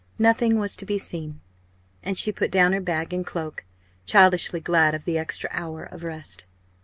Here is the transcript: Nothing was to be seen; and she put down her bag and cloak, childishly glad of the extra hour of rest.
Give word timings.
Nothing 0.17 0.57
was 0.57 0.75
to 0.77 0.85
be 0.87 0.97
seen; 0.97 1.41
and 2.01 2.17
she 2.17 2.31
put 2.31 2.49
down 2.49 2.73
her 2.73 2.81
bag 2.81 3.13
and 3.13 3.23
cloak, 3.23 3.63
childishly 4.07 4.59
glad 4.59 4.95
of 4.95 5.05
the 5.05 5.19
extra 5.19 5.51
hour 5.53 5.83
of 5.83 6.01
rest. 6.03 6.47